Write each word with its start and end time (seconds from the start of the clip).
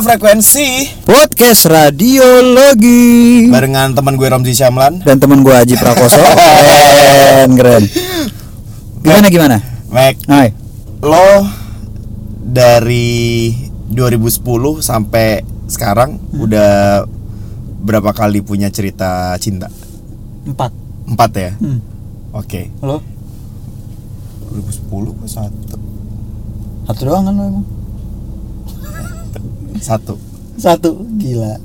frekuensi 0.00 0.68
Podcast 1.04 1.68
Radiologi 1.68 3.52
barengan 3.52 3.92
teman 3.92 4.16
gue 4.16 4.24
Ramzi 4.24 4.56
Syamlan. 4.56 5.04
dan 5.04 5.20
temen 5.20 5.44
gue 5.44 5.52
Haji 5.52 5.76
Prakoso. 5.76 6.16
keren, 7.20 7.50
keren. 7.52 7.84
Gimana 9.00 9.26
gimana? 9.28 9.56
Mac, 9.88 10.16
Hai. 10.24 10.56
lo 11.00 11.44
dari 12.40 13.52
2010 13.88 14.80
sampai 14.80 15.44
sekarang 15.66 16.16
udah 16.32 17.04
berapa 17.80 18.12
kali 18.12 18.40
punya 18.40 18.72
cerita 18.72 19.36
cinta? 19.36 19.68
Empat. 20.44 20.72
Empat 21.06 21.30
ya. 21.34 21.52
Hmm. 21.60 21.80
Oke. 22.32 22.72
Lo? 22.80 23.04
2010 24.48 25.20
ke 25.20 25.26
satu. 25.28 25.76
Satu 26.86 27.00
doang 27.04 27.28
kan 27.28 27.34
lo 27.34 27.44
emang? 27.46 27.66
Satu. 29.80 30.20
Satu. 30.60 31.08
Gila. 31.16 31.56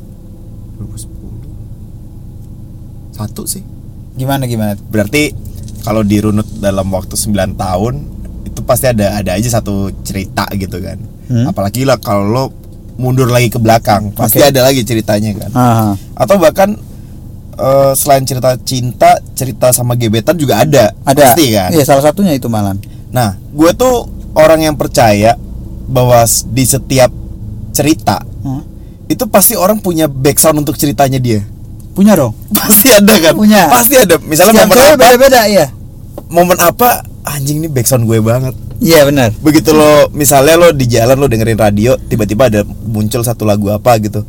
2010. 0.80 3.16
Satu 3.16 3.44
sih. 3.48 3.64
Gimana 4.16 4.48
gimana? 4.48 4.80
Berarti 4.80 5.36
kalau 5.84 6.02
dirunut 6.02 6.48
dalam 6.58 6.88
waktu 6.90 7.14
9 7.14 7.60
tahun 7.60 7.94
itu 8.48 8.64
pasti 8.64 8.90
ada 8.90 9.20
ada 9.20 9.36
aja 9.36 9.60
satu 9.60 9.92
cerita 10.02 10.48
gitu 10.56 10.80
kan. 10.80 10.98
Hmm. 11.28 11.52
Apalagi 11.52 11.84
lah 11.84 12.00
kalau 12.00 12.26
lo 12.26 12.46
mundur 12.96 13.28
lagi 13.28 13.52
ke 13.52 13.60
belakang, 13.60 14.16
pasti 14.16 14.40
Oke. 14.40 14.56
ada 14.56 14.64
lagi 14.64 14.88
ceritanya 14.88 15.36
kan. 15.36 15.52
Aha. 15.52 15.90
Atau 16.16 16.40
bahkan 16.40 16.80
eh, 17.60 17.92
selain 17.94 18.24
cerita 18.24 18.56
cinta, 18.64 19.20
cerita 19.36 19.76
sama 19.76 20.00
gebetan 20.00 20.40
juga 20.40 20.64
ada. 20.64 20.96
Ada. 21.04 21.36
Pasti 21.36 21.46
kan. 21.52 21.70
Iya 21.76 21.84
salah 21.84 22.08
satunya 22.08 22.32
itu 22.32 22.48
malan. 22.48 22.80
Nah, 23.12 23.36
gue 23.52 23.72
tuh 23.76 24.08
orang 24.36 24.64
yang 24.64 24.80
percaya 24.80 25.36
bahwa 25.86 26.26
di 26.52 26.66
setiap 26.66 27.12
cerita 27.76 28.24
Hmm. 28.40 28.64
itu 29.06 29.28
pasti 29.28 29.54
orang 29.54 29.78
punya 29.78 30.08
background 30.08 30.64
untuk 30.64 30.74
ceritanya 30.76 31.20
dia. 31.20 31.44
Punya 31.92 32.12
dong. 32.14 32.36
Pasti 32.60 32.92
ada 32.92 33.16
kan? 33.16 33.34
Punya. 33.34 33.68
Pasti 33.68 33.96
ada. 33.96 34.20
Misalnya 34.20 34.52
Setiap 34.52 34.68
momen 34.68 34.84
apa? 34.84 35.00
beda-beda 35.00 35.42
iya. 35.46 35.66
Momen 36.28 36.58
apa? 36.58 36.90
Anjing 37.24 37.60
ini 37.60 37.68
background 37.68 38.04
gue 38.04 38.20
banget. 38.20 38.52
Iya 38.78 39.08
benar. 39.08 39.32
Begitu 39.40 39.72
lo 39.72 40.12
misalnya 40.12 40.56
lo 40.56 40.70
di 40.70 40.86
jalan 40.86 41.16
lo 41.16 41.26
dengerin 41.26 41.56
radio, 41.56 41.96
tiba-tiba 41.98 42.52
ada 42.52 42.62
muncul 42.66 43.24
satu 43.24 43.44
lagu 43.44 43.72
apa 43.72 43.96
gitu. 43.98 44.28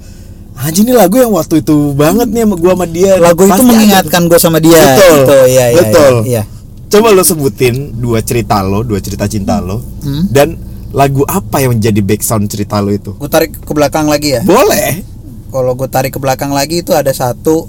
Anjing 0.57 0.87
ini 0.87 0.95
lagu 0.95 1.19
yang 1.19 1.29
waktu 1.31 1.61
itu 1.61 1.93
banget 1.93 2.31
nih 2.31 2.45
sama 2.45 2.57
gua 2.57 2.73
sama 2.73 2.87
dia. 2.87 3.13
Lagu 3.19 3.43
itu 3.43 3.51
Pasti 3.51 3.61
ada. 3.61 3.69
mengingatkan 3.69 4.23
gue 4.25 4.39
sama 4.39 4.59
dia. 4.59 4.73
Betul. 4.79 5.13
Gitu, 5.19 5.39
iya, 5.47 5.65
iya, 5.69 5.81
Betul. 5.83 6.15
Iya. 6.25 6.43
Coba 6.87 7.09
lo 7.11 7.23
sebutin 7.23 7.75
dua 7.93 8.23
cerita 8.23 8.63
lo, 8.63 8.81
dua 8.81 9.03
cerita 9.03 9.27
cinta 9.27 9.59
lo, 9.59 9.83
Hmm. 10.01 10.31
dan 10.31 10.55
lagu 10.97 11.29
apa 11.29 11.61
yang 11.61 11.77
menjadi 11.77 12.01
background 12.01 12.49
cerita 12.49 12.81
lo 12.81 12.89
itu? 12.89 13.13
Gue 13.21 13.29
tarik 13.29 13.53
ke 13.53 13.73
belakang 13.77 14.09
lagi 14.09 14.41
ya. 14.41 14.43
Boleh. 14.49 15.05
Kalau 15.53 15.77
gue 15.77 15.89
tarik 15.93 16.17
ke 16.17 16.21
belakang 16.21 16.57
lagi 16.57 16.81
itu 16.81 16.97
ada 16.97 17.13
satu. 17.13 17.69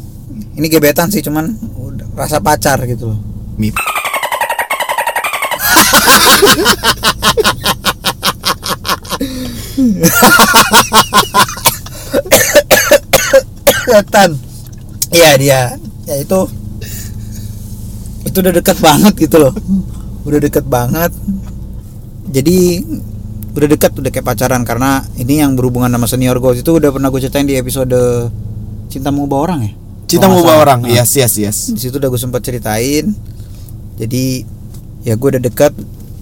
Ini 0.55 0.65
gebetan 0.71 1.11
sih 1.11 1.19
cuman 1.19 1.51
rasa 2.15 2.39
pacar 2.39 2.79
gitu 2.87 3.11
loh. 3.11 3.19
Mip. 3.59 3.75
kelihatan 13.87 14.35
iya 15.15 15.31
dia 15.39 15.61
ya 16.03 16.15
itu 16.19 16.39
itu 18.27 18.37
udah 18.43 18.53
deket 18.53 18.77
banget 18.83 19.13
gitu 19.15 19.37
loh 19.39 19.53
udah 20.27 20.39
deket 20.43 20.65
banget 20.67 21.11
jadi 22.27 22.83
udah 23.57 23.69
deket 23.69 23.91
udah 23.97 24.11
kayak 24.13 24.25
pacaran 24.25 24.61
karena 24.61 25.01
ini 25.17 25.41
yang 25.41 25.57
berhubungan 25.57 25.89
sama 25.89 26.05
senior 26.05 26.37
gue 26.37 26.61
itu 26.61 26.71
udah 26.77 26.93
pernah 26.93 27.09
gue 27.09 27.19
ceritain 27.19 27.47
di 27.47 27.57
episode 27.57 27.97
cinta 28.87 29.09
mengubah 29.09 29.39
orang 29.49 29.59
ya 29.65 29.73
Cinta 30.07 30.31
salah. 30.31 30.63
orang. 30.63 30.87
Nah, 30.87 30.93
Yes, 30.93 31.19
yes, 31.19 31.33
yes. 31.35 31.57
di 31.67 31.83
situ 31.83 31.99
udah 31.99 32.07
gue 32.07 32.21
sempat 32.21 32.39
ceritain 32.39 33.11
jadi 33.97 34.45
ya 35.03 35.17
gue 35.17 35.27
udah 35.35 35.43
deket 35.43 35.75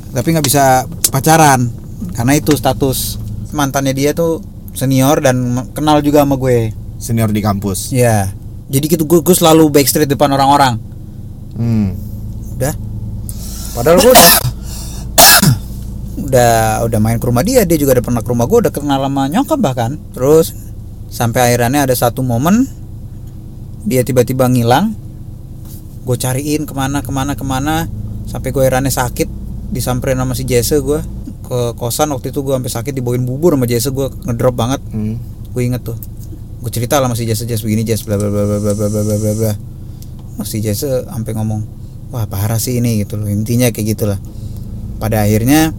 tapi 0.09 0.27
nggak 0.31 0.45
bisa 0.47 0.87
pacaran 1.11 1.69
karena 2.17 2.33
itu 2.33 2.55
status 2.55 3.21
mantannya 3.53 3.93
dia 3.93 4.15
tuh 4.15 4.41
senior 4.73 5.21
dan 5.21 5.37
kenal 5.71 5.99
juga 5.99 6.23
sama 6.25 6.35
gue 6.35 6.73
Senior 6.95 7.27
di 7.27 7.43
kampus. 7.43 7.91
Ya. 7.91 8.31
Jadi 8.71 8.85
gitu 8.87 9.03
gue, 9.03 9.19
gue 9.19 9.35
selalu 9.35 9.67
backstreet 9.67 10.07
depan 10.07 10.31
orang-orang. 10.31 10.79
Hmm. 11.53 11.91
Udah. 12.55 12.71
Padahal 13.75 13.99
gue 13.99 14.15
udah 16.15 16.83
udah 16.87 16.99
main 17.03 17.19
ke 17.19 17.25
rumah 17.27 17.43
dia, 17.43 17.67
dia 17.67 17.75
juga 17.75 17.99
udah 17.99 18.05
pernah 18.05 18.21
ke 18.23 18.29
rumah 18.31 18.45
gue, 18.47 18.57
udah 18.67 18.73
kenal 18.73 18.99
sama 19.03 19.27
nyokap 19.27 19.59
bahkan. 19.59 19.91
Terus 20.15 20.55
sampai 21.11 21.53
akhirnya 21.53 21.85
ada 21.87 21.95
satu 21.95 22.23
momen 22.23 22.67
dia 23.83 24.01
tiba-tiba 24.01 24.47
ngilang. 24.47 24.95
Gue 26.05 26.15
cariin 26.15 26.69
ke 26.69 26.73
mana 26.77 27.01
ke 27.01 27.09
mana 27.09 27.33
ke 27.33 27.41
mana 27.41 27.89
sampai 28.29 28.53
gue 28.53 28.61
akhirnya 28.61 28.89
sakit 28.89 29.29
disamperin 29.73 30.17
sama 30.17 30.33
si 30.37 30.45
Jesse 30.45 30.77
gue 30.77 31.01
ke 31.45 31.59
kosan 31.77 32.09
waktu 32.13 32.29
itu 32.33 32.41
gue 32.41 32.53
sampai 32.53 32.71
sakit 32.73 32.93
dibawain 32.93 33.21
bubur 33.21 33.53
sama 33.53 33.65
Jesse 33.69 33.89
gue 33.93 34.09
ngedrop 34.25 34.53
banget 34.57 34.81
Hmm. 34.89 35.17
gue 35.53 35.61
inget 35.61 35.81
tuh 35.81 35.97
gue 36.61 36.71
cerita 36.73 36.97
lah 36.97 37.09
masih 37.09 37.29
Jesse 37.29 37.45
Jesse 37.45 37.61
begini 37.61 37.85
Jesse 37.85 38.05
bla 38.05 38.17
bla 38.17 38.29
bla 38.29 38.45
bla 38.45 38.57
bla 38.61 38.73
bla 38.73 38.87
bla 38.89 39.01
bla 39.01 39.15
bla 39.17 39.31
bla 39.33 39.53
masih 40.41 40.61
Jesse 40.61 41.05
sampai 41.05 41.31
ngomong 41.37 41.61
wah 42.09 42.25
parah 42.25 42.57
sih 42.57 42.77
ini 42.77 43.05
gitu 43.05 43.17
loh 43.17 43.29
intinya 43.29 43.69
kayak 43.69 43.97
gitulah 43.97 44.17
pada 44.97 45.25
akhirnya 45.25 45.73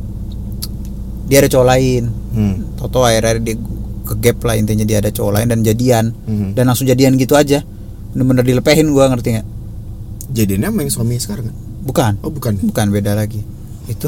dia 1.27 1.39
ada 1.39 1.49
cowok 1.49 1.69
lain 1.69 2.05
Hmm. 2.31 2.57
Toto 2.77 3.01
akhirnya 3.01 3.41
dia 3.41 3.57
ke 4.03 4.15
gap 4.21 4.39
lah 4.43 4.55
intinya 4.55 4.83
dia 4.83 5.01
ada 5.01 5.09
cowok 5.09 5.33
lain 5.33 5.47
dan 5.49 5.61
jadian 5.61 6.05
Hmm. 6.23 6.53
dan 6.53 6.65
langsung 6.65 6.85
jadian 6.85 7.15
gitu 7.15 7.33
aja 7.33 7.65
bener-bener 8.11 8.45
dilepehin 8.45 8.89
gua 8.89 9.09
ngerti 9.09 9.29
nggak 9.35 9.49
Jadinya 10.29 10.69
yang 10.69 10.87
suami 10.87 11.17
sekarang 11.17 11.49
kan? 11.49 11.57
bukan 11.83 12.13
Oh, 12.21 12.29
bukan. 12.29 12.59
bukan 12.61 12.87
beda 12.91 13.13
lagi 13.13 13.41
itu 13.87 14.07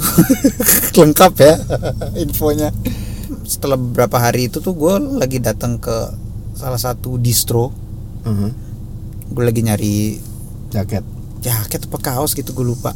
lengkap 0.99 1.33
ya 1.37 1.55
infonya 2.23 2.75
setelah 3.43 3.75
beberapa 3.75 4.19
hari 4.19 4.47
itu 4.47 4.59
tuh 4.59 4.73
gue 4.73 4.93
lagi 5.15 5.39
datang 5.39 5.77
ke 5.77 5.95
salah 6.53 6.77
satu 6.77 7.17
distro 7.17 7.71
Uh-huh. 8.21 8.51
gue 9.31 9.41
lagi 9.43 9.63
nyari 9.63 10.19
Jaket. 10.69 11.01
jaket 11.39 11.81
apa 11.83 11.97
kaos 11.99 12.35
gitu 12.35 12.53
gue 12.53 12.67
lupa 12.67 12.93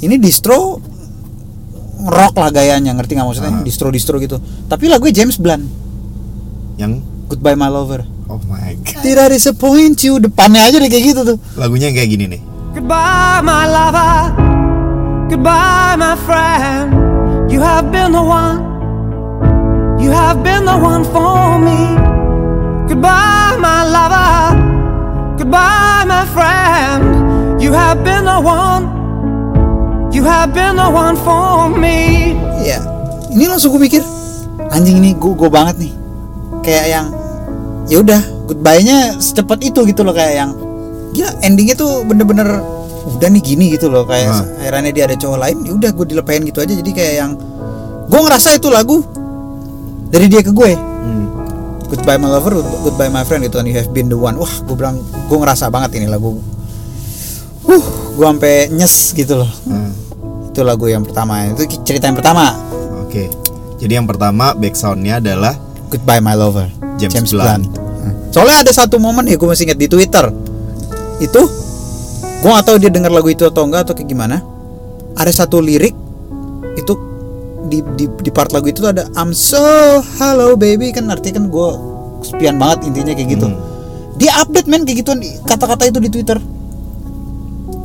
ini 0.00 0.16
distro 0.16 0.80
rock 2.00 2.34
lah 2.34 2.50
gayanya 2.50 2.92
ngerti 2.92 3.14
nggak 3.14 3.26
maksudnya 3.26 3.52
Ah. 3.52 3.64
distro 3.64 3.88
distro 3.88 4.16
gitu 4.16 4.38
tapi 4.66 4.86
lagu 4.86 5.08
James 5.08 5.34
Blunt 5.34 5.66
Yang 6.76 7.02
Goodbye 7.26 7.54
My 7.54 7.66
Lover 7.66 8.06
Oh 8.28 8.38
my 8.44 8.76
god. 8.84 9.00
tidak 9.00 9.32
disappoint 9.32 9.98
you 10.00 10.18
depannya 10.18 10.62
aja 10.62 10.76
deh 10.76 10.86
kayak 10.86 11.04
gitu 11.08 11.20
tuh 11.24 11.36
Lagunya 11.56 11.88
yang 11.88 11.96
kayak 11.96 12.10
gini 12.10 12.24
nih. 12.28 12.40
Goodbye, 12.68 13.40
my 13.40 13.64
lover. 13.64 14.20
Goodbye, 15.26 15.96
my 15.96 16.14
friend. 16.22 16.92
You 17.48 17.58
have 17.58 17.88
been 17.88 18.12
the 18.12 18.20
one. 18.20 18.60
You 19.98 20.12
have 20.12 20.44
been 20.44 20.62
the 20.62 20.76
one 20.76 21.02
for 21.08 21.56
me. 21.56 21.96
Goodbye, 22.86 23.56
my 23.56 23.82
lover. 23.82 24.54
Goodbye, 25.40 26.04
my 26.04 26.28
friend. 26.28 27.02
You 27.58 27.72
have 27.72 28.04
been 28.04 28.28
the 28.28 28.38
one. 28.38 28.86
You 30.18 30.26
have 30.26 30.50
been 30.50 30.74
the 30.74 30.88
one 30.90 31.14
for 31.16 31.70
me. 31.70 32.34
ya 32.58 32.82
ini 33.30 33.46
langsung 33.46 33.70
gue 33.70 33.80
mikir 33.80 34.02
anjing 34.68 34.98
ini 34.98 35.14
gue 35.14 35.30
gue 35.30 35.46
banget 35.46 35.78
nih 35.78 35.92
kayak 36.60 36.86
yang 36.88 37.06
ya 37.86 38.02
udah 38.02 38.18
goodbye 38.44 38.82
nya 38.82 39.14
secepat 39.16 39.62
itu 39.62 39.86
gitu 39.86 40.02
loh 40.02 40.10
kayak 40.10 40.34
yang 40.36 40.50
gila 41.14 41.30
endingnya 41.40 41.78
tuh 41.78 42.02
bener-bener 42.02 42.58
udah 43.08 43.28
nih 43.30 43.40
gini 43.40 43.64
gitu 43.70 43.86
loh 43.86 44.02
kayak 44.02 44.26
Ah. 44.28 44.42
akhirnya 44.58 44.90
dia 44.90 45.04
ada 45.06 45.14
cowok 45.14 45.38
lain 45.38 45.56
ya 45.62 45.72
udah 45.72 45.90
gue 45.92 46.06
dilepain 46.08 46.42
gitu 46.42 46.58
aja 46.58 46.72
jadi 46.72 46.90
kayak 46.90 47.14
yang 47.16 47.32
gue 48.04 48.20
ngerasa 48.20 48.48
itu 48.52 48.68
lagu 48.68 49.06
dari 50.08 50.26
dia 50.26 50.42
ke 50.42 50.50
gue 50.50 50.72
Hmm. 50.74 51.26
goodbye 51.86 52.18
my 52.18 52.26
lover 52.26 52.58
goodbye 52.82 53.06
my 53.08 53.22
friend 53.22 53.46
gitu 53.46 53.62
and 53.62 53.70
you 53.70 53.76
have 53.76 53.88
been 53.92 54.10
the 54.10 54.18
one 54.18 54.34
wah 54.34 54.50
gue 54.66 54.74
bilang 54.74 54.98
gue 54.98 55.36
ngerasa 55.36 55.70
banget 55.70 55.94
ini 55.96 56.10
lagu 56.10 56.42
uh 57.64 57.84
gue 58.12 58.26
sampai 58.26 58.66
nyes 58.68 59.14
gitu 59.14 59.38
loh 59.38 59.50
Hmm. 59.62 59.94
Itu 60.58 60.66
lagu 60.66 60.90
yang 60.90 61.06
pertama. 61.06 61.46
Itu 61.46 61.70
cerita 61.86 62.10
yang 62.10 62.18
pertama. 62.18 62.50
Oke. 63.06 63.30
Jadi 63.78 63.94
yang 63.94 64.10
pertama 64.10 64.58
backsoundnya 64.58 65.22
adalah 65.22 65.54
Goodbye 65.86 66.18
My 66.18 66.34
Lover. 66.34 66.66
James 66.98 67.30
Blunt. 67.30 67.70
Soalnya 68.34 68.66
ada 68.66 68.72
satu 68.74 68.98
momen 68.98 69.30
ya 69.30 69.38
gue 69.38 69.46
masih 69.46 69.70
ingat 69.70 69.78
di 69.78 69.86
Twitter. 69.86 70.26
Itu 71.22 71.46
Gue 72.38 72.54
gak 72.54 72.70
tahu 72.70 72.78
dia 72.78 72.86
dengar 72.86 73.10
lagu 73.10 73.26
itu 73.34 73.42
atau 73.46 73.66
enggak 73.66 73.86
atau 73.86 73.94
kayak 73.94 74.10
gimana. 74.10 74.42
Ada 75.14 75.46
satu 75.46 75.62
lirik 75.62 75.94
Itu 76.78 76.94
di, 77.66 77.82
di, 77.98 78.06
di 78.06 78.30
part 78.30 78.54
lagu 78.54 78.70
itu 78.70 78.82
tuh 78.82 78.90
ada 78.90 79.06
I'm 79.14 79.30
so 79.30 79.62
hello 80.18 80.58
baby. 80.58 80.90
Kan 80.90 81.06
artinya 81.06 81.38
kan 81.38 81.46
gue 81.54 81.68
Kesepian 82.26 82.58
banget 82.58 82.90
intinya 82.90 83.14
kayak 83.14 83.30
gitu. 83.30 83.46
Hmm. 83.46 83.58
Dia 84.18 84.42
update 84.42 84.66
men 84.66 84.82
kayak 84.82 85.06
gituan 85.06 85.22
Kata-kata 85.46 85.86
itu 85.86 86.02
di 86.02 86.10
Twitter. 86.10 86.38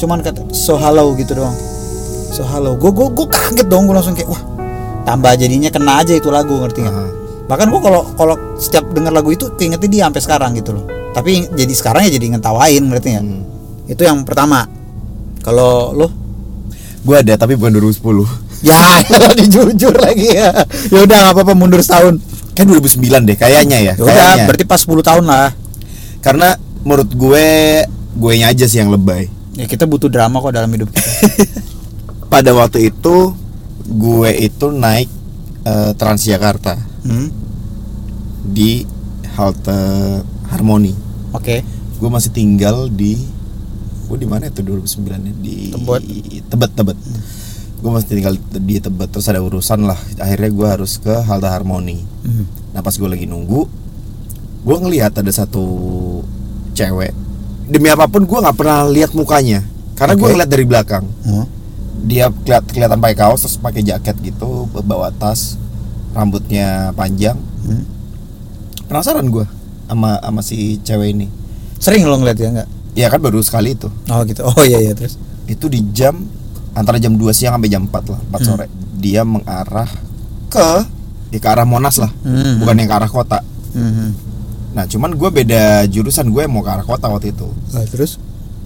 Cuman 0.01 0.25
kata 0.25 0.49
so 0.57 0.73
hello 0.73 1.13
gitu 1.13 1.37
doang 1.37 1.72
So 2.33 2.41
hello 2.41 2.73
Gue 2.73 2.89
gue 2.89 3.07
gue 3.13 3.27
kaget 3.29 3.67
dong 3.69 3.85
Gue 3.85 3.93
langsung 3.93 4.17
kayak 4.17 4.33
wah 4.33 4.41
Tambah 5.03 5.35
jadinya 5.35 5.69
kena 5.69 5.99
aja 6.01 6.15
itu 6.15 6.31
lagu 6.31 6.63
ngerti 6.63 6.79
nggak? 6.87 6.95
Ah. 6.95 7.11
bahkan 7.43 7.67
gua 7.67 7.83
kalau 7.83 8.01
kalau 8.15 8.35
setiap 8.55 8.87
denger 8.95 9.11
lagu 9.11 9.35
itu 9.35 9.51
keingetnya 9.59 9.89
dia 9.91 10.01
sampai 10.07 10.21
sekarang 10.23 10.51
gitu 10.55 10.71
loh. 10.71 10.87
Tapi 11.11 11.51
jadi 11.51 11.73
sekarang 11.75 12.07
ya 12.07 12.11
jadi 12.15 12.25
ngetawain 12.35 12.83
ngerti 12.87 13.07
nggak? 13.11 13.25
Hmm. 13.27 13.43
itu 13.91 14.01
yang 14.07 14.23
pertama. 14.23 14.63
Kalau 15.43 15.91
lo 15.91 16.07
Gue 17.03 17.19
ada 17.19 17.35
tapi 17.35 17.59
bukan 17.59 17.83
2010 17.83 18.63
ya 18.63 19.03
dijujur 19.43 19.91
lagi 19.91 20.39
ya. 20.39 20.55
Ya 20.87 20.99
udah 21.03 21.17
nggak 21.19 21.33
apa-apa 21.35 21.51
mundur 21.51 21.83
setahun. 21.83 22.23
Kan 22.55 22.63
2009 22.71 23.27
deh 23.27 23.35
kayaknya 23.35 23.77
ya 23.83 23.93
ya 23.99 24.03
udah 24.07 24.07
kayaknya. 24.07 24.45
berarti 24.47 24.63
pas 24.63 24.79
10 24.79 25.03
tahun 25.03 25.23
lah. 25.27 25.51
Karena 26.23 26.55
menurut 26.87 27.11
gue 27.11 27.47
Gue 28.13 28.39
aja 28.39 28.63
sih 28.69 28.79
yang 28.79 28.87
lebay. 28.87 29.27
Ya 29.59 29.67
kita 29.67 29.83
butuh 29.83 30.07
drama 30.07 30.39
kok 30.39 30.55
dalam 30.55 30.71
hidup 30.71 30.95
kita 30.95 31.11
Pada 32.33 32.49
waktu 32.57 32.89
itu 32.89 33.37
Gue 33.83 34.31
itu 34.39 34.71
naik 34.71 35.11
eh, 35.67 35.91
Transjakarta. 35.93 36.79
Hmm, 37.03 37.27
Di 38.47 38.87
halte 39.35 39.75
Harmoni. 40.49 40.95
Oke. 41.35 41.61
Gue 41.99 42.09
masih 42.09 42.31
tinggal 42.31 42.87
di 42.87 43.19
Gue 44.07 44.17
di 44.19 44.27
mana 44.27 44.47
itu 44.47 44.63
2009 44.63 45.29
ya? 45.29 45.33
Di 45.35 45.55
Tebet. 45.75 46.01
Tebet 46.47 46.71
Tebet. 46.73 46.97
Gue 47.83 47.91
masih 47.91 48.07
tinggal 48.15 48.35
di 48.39 48.75
Tebet 48.79 49.09
Terus 49.11 49.27
ada 49.27 49.43
urusan 49.43 49.83
lah. 49.83 49.99
Akhirnya 50.19 50.49
gue 50.49 50.67
harus 50.67 50.95
ke 50.97 51.11
halte 51.11 51.51
Harmoni. 51.51 51.99
Hmm. 52.23 52.47
Nah 52.71 52.79
pas 52.79 52.95
gue 52.95 53.09
lagi 53.09 53.27
nunggu 53.27 53.67
Gue 54.63 54.77
ngelihat 54.79 55.19
ada 55.19 55.31
satu 55.31 55.65
Cewek. 56.71 57.11
Demi 57.67 57.91
apa 57.91 58.07
pun 58.07 58.23
gue 58.23 58.39
nggak 58.39 58.55
pernah 58.55 58.87
lihat 58.87 59.11
mukanya. 59.11 59.59
Karena 59.93 60.15
gue 60.15 60.23
Oke. 60.23 60.33
ngeliat 60.39 60.49
dari 60.49 60.65
belakang. 60.65 61.05
Hmm. 61.27 61.62
Dia 62.03 62.27
keliat, 62.29 62.67
kelihatan 62.67 62.99
pakai 62.99 63.15
kaos 63.15 63.47
Terus 63.47 63.55
pakai 63.55 63.79
jaket 63.79 64.19
gitu 64.19 64.67
Bawa 64.69 65.09
tas 65.09 65.55
Rambutnya 66.13 66.93
panjang. 66.93 67.39
Hmm. 67.65 67.83
Penasaran 68.85 69.25
gue 69.33 69.47
sama 69.89 70.21
sama 70.21 70.41
si 70.45 70.77
cewek 70.85 71.09
ini. 71.09 71.27
Sering 71.81 72.05
lo 72.05 72.21
ngeliat 72.21 72.37
ya 72.37 72.49
nggak? 72.53 72.69
Ya 72.93 73.07
kan 73.09 73.17
baru 73.17 73.41
sekali 73.41 73.73
itu. 73.73 73.89
Oh 73.89 74.21
gitu. 74.21 74.45
Oh 74.45 74.61
iya 74.61 74.77
iya 74.77 74.93
terus? 74.93 75.17
Itu 75.49 75.67
di 75.67 75.81
jam 75.89 76.21
Antara 76.73 76.97
jam 76.97 77.13
2 77.13 77.29
siang 77.37 77.53
sampai 77.53 77.69
jam 77.69 77.85
4 77.85 78.13
lah 78.13 78.21
4 78.29 78.33
Hmm. 78.33 78.45
sore. 78.45 78.65
Dia 78.97 79.21
mengarah 79.21 79.89
ke? 80.49 80.69
Ya 81.29 81.37
ke 81.37 81.49
arah 81.49 81.65
Monas 81.65 82.01
lah. 82.01 82.09
Hmm. 82.25 82.61
Bukan 82.61 82.77
yang 82.77 82.89
ke 82.89 82.95
arah 82.97 83.09
kota. 83.09 83.39
Hmm. 83.73 84.13
Nah 84.73 84.85
cuman 84.89 85.13
gue 85.13 85.29
beda 85.29 85.85
jurusan 85.85 86.29
gue 86.29 86.45
mau 86.49 86.61
ke 86.61 86.69
arah 86.73 86.85
kota 86.85 87.09
waktu 87.09 87.29
itu. 87.29 87.45
Nah, 87.73 87.85
terus? 87.89 88.17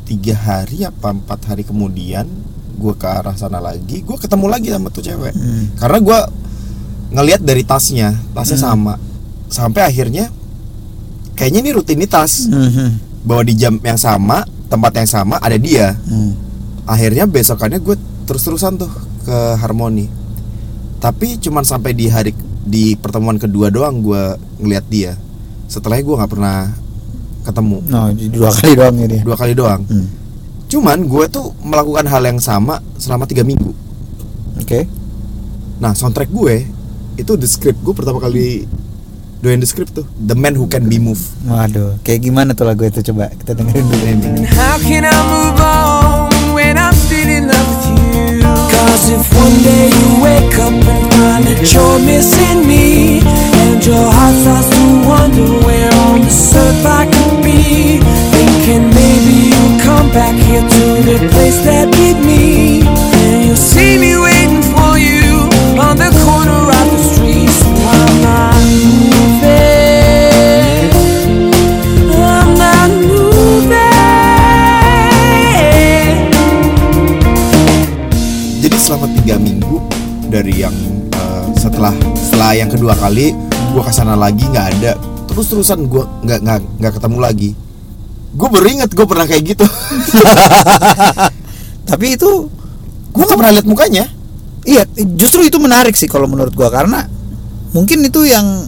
Tiga 0.08 0.36
hari 0.36 0.88
apa 0.88 1.12
empat 1.12 1.52
hari 1.52 1.68
kemudian 1.68 2.28
Gue 2.78 2.94
ke 2.94 3.04
arah 3.04 3.34
sana 3.34 3.58
lagi 3.58 4.00
Gue 4.00 4.16
ketemu 4.16 4.46
lagi 4.48 4.70
sama 4.70 4.88
tuh 4.88 5.02
cewek 5.02 5.34
Hmm. 5.34 5.66
Karena 5.76 5.98
gue 6.00 6.20
ngelihat 7.10 7.42
dari 7.42 7.62
tasnya 7.62 8.14
Tasnya 8.32 8.58
Hmm. 8.58 8.68
sama 8.70 8.94
Sampai 9.48 9.82
akhirnya 9.84 10.30
Kayaknya 11.34 11.60
ini 11.60 11.72
rutinitas 11.72 12.46
Hmm. 12.46 12.98
Bahwa 13.22 13.42
di 13.42 13.54
jam 13.54 13.78
yang 13.80 13.96
sama 13.96 14.42
Tempat 14.68 14.92
yang 14.96 15.10
sama 15.10 15.36
ada 15.38 15.56
dia 15.56 15.98
Hmm. 16.00 16.38
Akhirnya 16.86 17.26
besokannya 17.26 17.80
gue 17.80 17.96
terus-terusan 18.24 18.78
tuh 18.78 18.92
ke 19.24 19.38
Harmoni 19.58 20.08
Tapi 20.98 21.38
cuman 21.38 21.62
sampai 21.62 21.92
di 21.92 22.08
hari 22.08 22.32
Di 22.62 22.94
pertemuan 22.94 23.36
kedua 23.36 23.68
doang 23.68 24.00
gue 24.00 24.24
ngelihat 24.58 24.86
dia 24.86 25.14
Setelahnya 25.66 26.04
gue 26.04 26.16
nggak 26.16 26.32
pernah 26.32 26.58
ketemu 27.42 27.78
No, 27.86 28.12
jadi 28.12 28.28
dua 28.30 28.52
kali 28.52 28.72
doang 28.74 28.96
ini. 28.98 29.18
Dua 29.20 29.36
kali 29.36 29.54
doang 29.54 29.82
Hmm. 29.84 30.08
Cuman 30.68 31.08
gue 31.08 31.26
tuh 31.32 31.56
melakukan 31.64 32.06
hal 32.12 32.24
yang 32.28 32.40
sama 32.44 32.84
selama 33.00 33.24
tiga 33.24 33.48
minggu. 33.48 33.72
Oke. 34.60 34.84
Nah 35.80 35.96
soundtrack 35.96 36.28
gue 36.32 36.68
itu 37.18 37.32
The 37.34 37.48
Script 37.50 37.80
gue 37.82 37.94
pertama 37.96 38.20
kali 38.20 38.68
doain 39.42 39.62
The 39.62 39.70
Script 39.70 39.94
tuh 39.96 40.06
The 40.18 40.36
Man 40.36 40.58
Who 40.58 40.68
Can 40.68 40.90
Be 40.90 41.00
Moved. 41.00 41.24
Waduh, 41.48 42.02
kayak 42.02 42.26
gimana 42.26 42.52
tuh 42.58 42.66
lagu 42.68 42.84
itu 42.84 43.00
coba 43.14 43.30
kita 43.32 43.56
dengerin 43.56 43.86
dulu 43.86 44.44
how 44.54 44.76
can 44.82 45.06
I 45.06 45.18
move 45.30 45.60
on 45.62 46.17
If 49.06 49.24
one 49.34 49.58
day 49.64 49.88
you 49.88 50.10
wake 50.22 50.58
up 50.60 50.74
and 50.74 51.04
find 51.14 51.44
that 51.48 51.62
you're 51.72 52.00
missing 52.04 52.68
me, 52.68 53.22
and 53.64 53.80
your 53.86 54.04
heart 54.04 54.36
starts 54.42 54.70
to 54.76 54.84
wonder 55.08 55.48
where 55.66 55.94
on 56.10 56.22
this 56.22 56.56
earth 56.56 56.86
I 56.86 57.06
could 57.06 57.44
be, 57.44 58.02
thinking 58.36 58.90
maybe 58.90 59.54
you'll 59.54 59.80
come 59.80 60.10
back 60.12 60.36
here 60.36 60.62
to 60.62 60.84
the 61.08 61.18
place 61.32 61.64
that 61.64 61.88
beat 61.96 62.20
me, 62.26 62.82
and 62.84 63.46
you'll 63.46 63.56
see 63.56 63.98
me 63.98 64.18
setelah 82.48 82.64
yang 82.64 82.72
kedua 82.72 82.96
kali 82.96 83.36
gue 83.76 83.84
ke 83.84 83.92
sana 83.92 84.16
lagi 84.16 84.48
nggak 84.48 84.80
ada 84.80 84.96
terus 85.28 85.52
terusan 85.52 85.84
gue 85.84 86.00
nggak 86.24 86.40
nggak 86.48 86.60
nggak 86.80 86.94
ketemu 86.96 87.18
lagi. 87.20 87.50
Gue 88.40 88.48
baru 88.48 88.68
inget 88.72 88.88
gue 88.96 89.04
pernah 89.04 89.28
kayak 89.28 89.44
gitu. 89.52 89.68
Tapi 91.92 92.16
itu 92.16 92.48
gue 93.12 93.24
nggak 93.28 93.36
pernah 93.36 93.52
lihat 93.52 93.68
mukanya. 93.68 94.08
iya, 94.64 94.88
justru 95.20 95.44
itu 95.44 95.60
menarik 95.60 95.92
sih 96.00 96.08
kalau 96.08 96.24
menurut 96.24 96.56
gua 96.56 96.72
karena 96.72 97.04
mungkin 97.76 98.08
itu 98.08 98.24
yang 98.24 98.64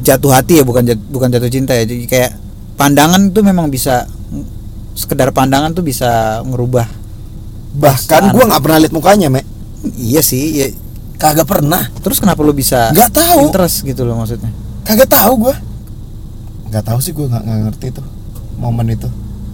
jatuh 0.00 0.32
hati 0.32 0.60
ya 0.60 0.64
bukan 0.64 0.88
jat- 0.88 1.08
bukan 1.12 1.28
jatuh 1.28 1.52
cinta 1.52 1.76
ya. 1.76 1.84
Jadi 1.84 2.08
kayak 2.08 2.32
pandangan 2.80 3.28
itu 3.28 3.44
memang 3.44 3.68
bisa 3.68 4.08
sekedar 4.96 5.36
pandangan 5.36 5.76
tuh 5.76 5.84
bisa 5.84 6.40
ngerubah. 6.48 6.88
Bahkan 7.76 8.32
gue 8.32 8.44
nggak 8.48 8.62
pernah 8.64 8.80
lihat 8.80 8.94
mukanya, 8.96 9.28
me. 9.28 9.44
Iya 10.00 10.24
sih, 10.24 10.44
ya. 10.56 10.66
Kagak 11.18 11.44
pernah. 11.44 11.82
Terus 11.98 12.18
kenapa 12.18 12.40
lu 12.40 12.54
bisa 12.54 12.88
Nggak 12.90 13.10
tahu. 13.12 13.38
interest 13.44 13.82
gitu 13.82 14.06
loh 14.06 14.16
maksudnya? 14.16 14.50
Kagak 14.82 15.10
tahu 15.10 15.32
gue. 15.44 15.54
Nggak 16.68 16.84
tahu 16.84 16.98
sih 17.00 17.10
gue 17.10 17.26
nggak 17.26 17.42
ngerti 17.42 17.86
tuh 17.92 18.06
momen 18.56 18.86
itu. 18.88 19.08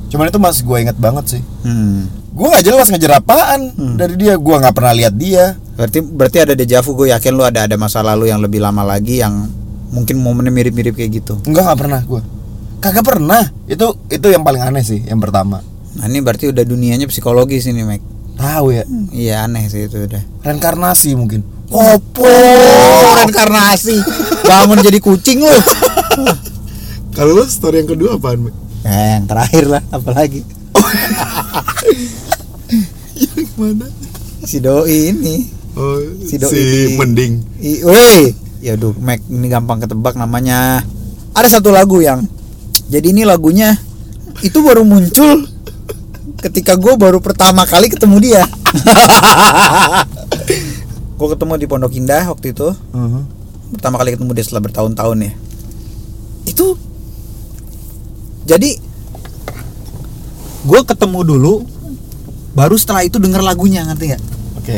Cuman 0.09 0.29
itu 0.29 0.37
masih 0.37 0.63
gue 0.63 0.79
inget 0.81 0.97
banget 0.97 1.25
sih. 1.31 1.43
Hmm. 1.63 2.07
Gue 2.31 2.47
nggak 2.47 2.65
jelas 2.65 2.87
ngejar 2.87 3.17
apaan 3.17 3.71
Hmm. 3.71 3.97
dari 3.97 4.15
dia. 4.15 4.37
Gue 4.37 4.55
nggak 4.55 4.75
pernah 4.75 4.93
lihat 4.93 5.15
dia. 5.15 5.57
Berarti 5.75 5.99
berarti 6.01 6.39
ada 6.39 6.55
dejavu 6.55 6.95
gue 6.95 7.11
yakin 7.11 7.33
lu 7.33 7.43
ada 7.43 7.65
ada 7.65 7.75
masa 7.75 7.99
lalu 7.99 8.29
yang 8.29 8.39
lebih 8.39 8.61
lama 8.61 8.85
lagi 8.85 9.19
yang 9.19 9.49
mungkin 9.89 10.19
momennya 10.19 10.51
mirip-mirip 10.51 10.95
kayak 10.95 11.11
gitu. 11.17 11.35
Enggak 11.45 11.65
nggak 11.65 11.81
pernah 11.81 12.01
gue. 12.01 12.23
Kagak 12.79 13.05
pernah. 13.05 13.43
Itu 13.65 13.97
itu 14.07 14.27
yang 14.29 14.45
paling 14.45 14.61
aneh 14.61 14.83
sih. 14.83 15.01
Yang 15.01 15.21
pertama. 15.23 15.65
Nah 15.95 16.05
ini 16.05 16.21
berarti 16.21 16.51
udah 16.51 16.63
dunianya 16.63 17.07
psikologis 17.07 17.65
ini 17.65 17.83
Mac. 17.83 18.03
Tahu 18.35 18.67
ya. 18.75 18.85
Iya 19.11 19.35
aneh 19.47 19.67
sih 19.69 19.87
itu 19.87 20.05
udah. 20.05 20.23
Reinkarnasi 20.43 21.15
mungkin. 21.15 21.43
Opo. 21.71 22.29
reinkarnasi 23.25 23.97
bangun 24.45 24.79
jadi 24.85 24.99
kucing 25.01 25.43
lu. 25.43 25.59
Kalau 27.15 27.33
lo 27.35 27.47
story 27.47 27.83
yang 27.83 27.91
kedua 27.95 28.19
apaan? 28.19 28.51
Nah, 28.85 29.07
yang 29.17 29.25
terakhir 29.25 29.65
lah 29.71 29.83
apalagi 29.89 30.45
yang 33.17 33.49
mana? 33.57 33.87
si 34.45 34.59
doi 34.61 35.15
ini. 35.15 35.49
Oh, 35.75 35.99
Si 36.23 36.37
si, 36.37 36.39
doi. 36.39 36.95
mending. 37.01 37.33
I, 37.59 37.83
woi, 37.83 38.31
ya 38.63 38.79
aduh 38.79 38.95
Mac 39.01 39.19
ini 39.27 39.47
gampang 39.49 39.83
ketebak 39.83 40.15
namanya. 40.15 40.85
Ada 41.35 41.59
satu 41.59 41.75
lagu 41.75 41.99
yang 41.99 42.23
jadi 42.87 43.11
ini 43.11 43.27
lagunya 43.27 43.75
itu 44.45 44.61
baru 44.63 44.85
muncul 44.87 45.49
ketika 46.45 46.77
gue 46.77 46.93
baru 47.01 47.25
pertama 47.25 47.65
kali 47.65 47.89
ketemu 47.89 48.17
dia. 48.21 48.45
gue 51.19 51.29
ketemu 51.33 51.53
di 51.57 51.67
Pondok 51.67 51.97
Indah 51.97 52.29
waktu 52.29 52.53
itu. 52.53 52.69
Uh-huh. 52.93 53.25
pertama 53.75 53.99
kali 53.99 54.15
ketemu 54.15 54.31
dia 54.39 54.45
setelah 54.47 54.71
bertahun-tahun 54.71 55.19
ya 55.19 55.33
itu 56.45 56.77
jadi 58.45 58.71
gue 60.65 60.81
ketemu 60.87 61.21
dulu 61.25 61.55
baru 62.55 62.77
setelah 62.79 63.03
itu 63.05 63.19
denger 63.19 63.43
lagunya 63.43 63.85
ngerti 63.85 64.15
nggak 64.15 64.23
Oke. 64.61 64.77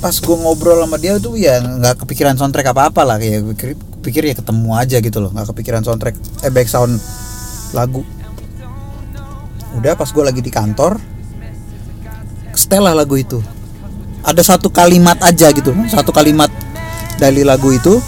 pas 0.00 0.14
gue 0.14 0.36
ngobrol 0.36 0.80
sama 0.80 0.96
dia 0.98 1.20
tuh 1.20 1.36
ya 1.36 1.60
nggak 1.60 2.06
kepikiran 2.06 2.38
soundtrack 2.38 2.72
apa 2.72 2.90
apa 2.90 3.02
lah 3.04 3.16
kayak 3.20 3.44
pikir, 3.54 3.68
pikir 4.00 4.22
ya 4.32 4.34
ketemu 4.38 4.70
aja 4.74 4.96
gitu 4.98 5.18
loh 5.20 5.30
nggak 5.34 5.52
kepikiran 5.54 5.82
soundtrack 5.84 6.16
eh 6.42 6.50
back 6.50 6.68
sound 6.70 6.96
lagu 7.74 8.06
udah 9.74 9.92
pas 9.98 10.08
gue 10.08 10.24
lagi 10.24 10.40
di 10.40 10.50
kantor 10.50 10.96
setel 12.54 12.86
lah 12.86 12.94
lagu 12.94 13.18
itu 13.18 13.42
ada 14.24 14.40
satu 14.40 14.70
kalimat 14.70 15.18
aja 15.20 15.50
gitu 15.50 15.74
satu 15.90 16.14
kalimat 16.14 16.48
dari 17.18 17.42
lagu 17.42 17.74
itu 17.74 17.98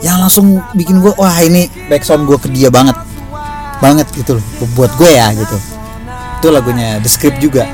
yang 0.00 0.20
langsung 0.20 0.60
bikin 0.72 1.00
gue 1.02 1.12
wah 1.16 1.36
ini 1.42 1.66
back 1.90 2.06
sound 2.06 2.24
gue 2.24 2.38
ke 2.38 2.48
dia 2.48 2.70
banget 2.70 2.94
banget 3.82 4.06
gitu 4.14 4.38
loh 4.38 4.44
buat 4.78 4.92
gue 4.96 5.10
ya 5.10 5.34
gitu 5.34 5.56
itu 6.40 6.46
lagunya 6.52 7.00
The 7.02 7.10
Script 7.10 7.40
juga 7.42 7.66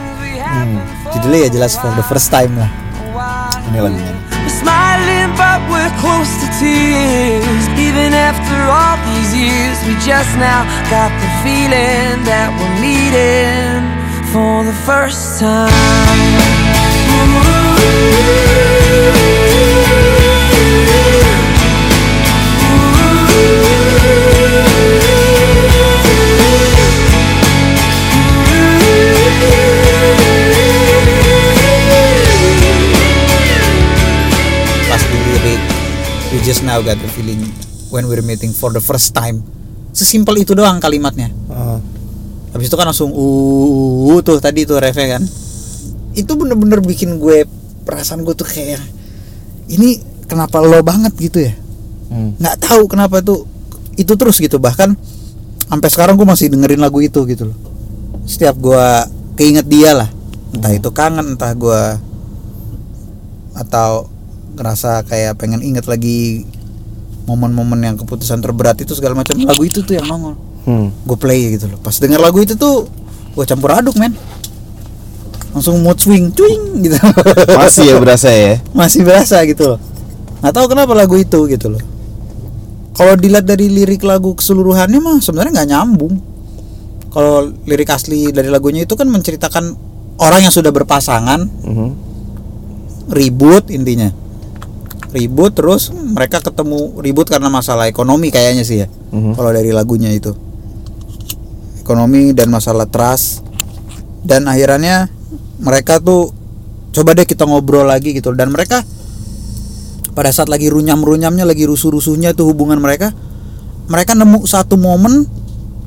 Hmm. 0.50 0.82
judulnya 1.14 1.46
ya 1.46 1.50
jelas 1.62 1.78
for 1.78 1.94
the 1.94 2.02
first 2.10 2.26
time 2.26 2.50
lah 2.58 2.66
Ini 3.70 3.78
lagunya. 3.86 4.10
Smiling 5.00 5.32
but 5.36 5.60
we're 5.70 5.94
close 6.00 6.32
to 6.42 6.48
tears. 6.60 7.64
Even 7.78 8.12
after 8.12 8.56
all 8.68 8.96
these 9.08 9.32
years, 9.34 9.78
we 9.86 9.94
just 10.04 10.36
now 10.36 10.64
got 10.90 11.10
the 11.20 11.28
feeling 11.42 12.22
that 12.24 12.50
we're 12.58 12.78
meeting 12.80 13.82
for 14.32 14.64
the 14.64 14.72
first 14.84 15.40
pas 15.40 15.70
just 36.40 36.64
now 36.64 36.80
got 36.80 36.96
the 36.96 37.10
feeling 37.12 37.44
when 37.92 38.08
we're 38.08 38.24
meeting 38.24 38.50
for 38.54 38.72
the 38.72 38.80
first 38.80 39.12
time. 39.12 39.44
Sesimpel 39.92 40.40
itu 40.40 40.56
doang 40.56 40.80
kalimatnya. 40.80 41.28
Ah, 41.52 41.78
habis 42.54 42.70
itu 42.70 42.76
kan 42.78 42.88
langsung 42.88 43.12
uh 43.12 44.18
tuh 44.24 44.40
tadi 44.40 44.64
tuh 44.64 44.80
refnya 44.80 45.20
kan. 45.20 45.22
Itu 46.16 46.34
bener-bener 46.38 46.80
bikin 46.80 47.20
gue 47.20 47.44
perasaan 47.84 48.24
gue 48.24 48.32
tuh 48.32 48.48
kayak 48.48 48.80
ini 49.70 50.00
kenapa 50.26 50.62
lo 50.62 50.80
banget 50.80 51.14
gitu 51.18 51.38
ya? 51.44 51.54
Hmm. 52.10 52.34
nggak 52.42 52.58
tahu 52.58 52.90
kenapa 52.90 53.22
tuh 53.22 53.46
itu 53.94 54.12
terus 54.16 54.40
gitu. 54.40 54.58
Bahkan 54.58 54.96
sampai 55.70 55.88
sekarang 55.92 56.18
gue 56.18 56.26
masih 56.26 56.50
dengerin 56.50 56.80
lagu 56.82 56.98
itu 57.04 57.22
gitu 57.28 57.52
loh. 57.52 57.58
Setiap 58.26 58.56
gue 58.58 58.86
keinget 59.38 59.66
dia 59.68 59.94
lah. 59.94 60.08
Entah 60.50 60.72
itu 60.74 60.90
kangen 60.90 61.38
entah 61.38 61.52
gue 61.54 61.82
atau 63.54 64.08
ngerasa 64.56 65.06
kayak 65.06 65.38
pengen 65.38 65.62
inget 65.62 65.86
lagi 65.86 66.44
momen-momen 67.28 67.78
yang 67.78 67.96
keputusan 67.96 68.42
terberat 68.42 68.82
itu 68.82 68.92
segala 68.98 69.14
macam. 69.14 69.38
Lagu 69.38 69.62
itu 69.62 69.86
tuh 69.86 69.94
yang 69.94 70.06
nongol. 70.10 70.34
Hmm. 70.60 70.92
gue 70.92 71.16
play 71.16 71.56
gitu 71.56 71.72
loh. 71.72 71.80
Pas 71.80 71.96
denger 71.96 72.20
lagu 72.20 72.42
itu 72.44 72.52
tuh 72.58 72.84
gue 73.32 73.44
campur 73.46 73.72
aduk 73.72 73.96
men. 73.96 74.12
Langsung 75.54 75.80
mood 75.82 75.96
swing 75.98 76.30
cuing 76.34 76.84
gitu. 76.84 76.98
Masih 77.60 77.90
ya 77.90 77.96
berasa 77.98 78.28
ya. 78.30 78.62
masih 78.70 79.02
berasa 79.02 79.42
gitu 79.46 79.74
loh. 79.74 79.78
Nggak 80.44 80.52
tahu 80.54 80.66
kenapa 80.70 80.92
lagu 80.94 81.16
itu 81.16 81.48
gitu 81.48 81.66
loh. 81.74 81.82
Kalau 82.94 83.16
dilihat 83.16 83.48
dari 83.48 83.70
lirik 83.70 84.04
lagu 84.04 84.36
keseluruhannya 84.36 85.00
mah 85.00 85.16
sebenarnya 85.22 85.62
nggak 85.62 85.70
nyambung. 85.72 86.14
Kalau 87.10 87.50
lirik 87.66 87.90
asli 87.90 88.30
dari 88.30 88.46
lagunya 88.46 88.86
itu 88.86 88.94
kan 88.94 89.08
menceritakan 89.10 89.74
orang 90.20 90.40
yang 90.44 90.54
sudah 90.54 90.70
berpasangan. 90.74 91.40
Mhm. 91.66 91.90
ribut 93.10 93.74
intinya 93.74 94.14
ribut 95.10 95.52
terus 95.52 95.90
mereka 95.90 96.38
ketemu 96.38 96.98
ribut 96.98 97.26
karena 97.26 97.50
masalah 97.50 97.86
ekonomi 97.86 98.30
kayaknya 98.30 98.62
sih 98.62 98.82
ya 98.82 98.88
Mhm. 99.10 99.34
kalau 99.34 99.50
dari 99.50 99.74
lagunya 99.74 100.10
itu. 100.10 100.30
Ekonomi 101.82 102.30
dan 102.30 102.46
masalah 102.48 102.86
trust. 102.86 103.42
Dan 104.22 104.46
akhirannya 104.46 105.08
mereka 105.58 105.98
tuh 105.98 106.30
coba 106.92 107.16
deh 107.16 107.26
kita 107.26 107.42
ngobrol 107.42 107.82
lagi 107.82 108.14
gitu. 108.14 108.30
Dan 108.30 108.54
mereka 108.54 108.86
pada 110.12 110.30
saat 110.30 110.46
lagi 110.46 110.68
runyam-runyamnya 110.68 111.42
lagi 111.42 111.66
rusuh-rusuhnya 111.66 112.34
tuh 112.34 112.50
hubungan 112.50 112.78
mereka 112.78 113.10
mereka 113.86 114.14
nemu 114.14 114.42
satu 114.44 114.74
momen 114.74 115.26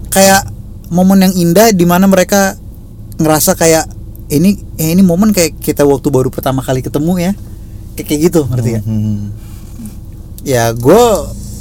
kayak 0.09 0.47
momen 0.89 1.23
yang 1.23 1.33
indah 1.33 1.71
di 1.71 1.83
mana 1.83 2.07
mereka 2.07 2.55
ngerasa 3.19 3.53
kayak 3.53 3.85
ini 4.27 4.57
eh, 4.75 4.95
ini 4.95 5.03
momen 5.03 5.35
kayak 5.35 5.59
kita 5.59 5.83
waktu 5.83 6.07
baru 6.07 6.31
pertama 6.31 6.59
kali 6.59 6.81
ketemu 6.81 7.13
ya 7.19 7.31
kayak 8.01 8.33
gitu 8.33 8.49
ngerti 8.49 8.69
gak? 8.81 8.83
Hmm. 8.89 9.29
ya 10.41 10.73
gue 10.73 11.03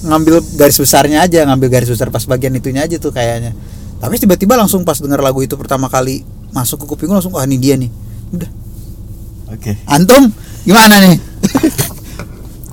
ngambil 0.02 0.40
garis 0.56 0.80
besarnya 0.80 1.22
aja 1.22 1.44
ngambil 1.44 1.68
garis 1.68 1.92
besar 1.92 2.08
pas 2.08 2.24
bagian 2.24 2.56
itunya 2.56 2.82
aja 2.82 2.96
tuh 2.96 3.12
kayaknya 3.12 3.52
tapi 4.00 4.18
tiba-tiba 4.18 4.56
langsung 4.56 4.82
pas 4.82 4.96
denger 4.98 5.20
lagu 5.20 5.44
itu 5.44 5.54
pertama 5.54 5.86
kali 5.86 6.24
masuk 6.50 6.82
ke 6.82 6.86
kuping 6.90 7.06
gue 7.12 7.16
langsung 7.20 7.36
wah 7.36 7.44
ini 7.44 7.56
dia 7.60 7.76
nih 7.76 7.92
udah 8.32 8.50
Oke. 9.52 9.76
antum 9.86 10.32
gimana 10.64 10.96
nih 11.04 11.16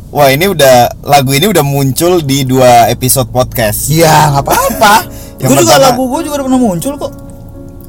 Wah 0.09 0.33
ini 0.33 0.49
udah 0.49 1.05
lagu 1.05 1.37
ini 1.37 1.45
udah 1.45 1.61
muncul 1.61 2.25
di 2.25 2.41
dua 2.41 2.89
episode 2.89 3.29
podcast. 3.29 3.93
ya 3.93 4.33
nggak 4.33 4.41
apa-apa 4.41 4.93
gue 5.37 5.53
juga 5.53 5.77
lagu 5.77 6.09
gue 6.09 6.21
juga 6.25 6.41
udah 6.41 6.45
pernah 6.49 6.61
muncul 6.65 6.93
kok 6.97 7.13